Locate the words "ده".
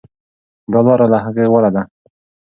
1.75-1.81